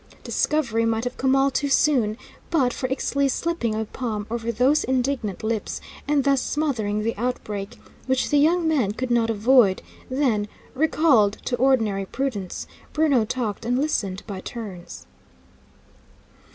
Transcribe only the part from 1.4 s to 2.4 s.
too soon,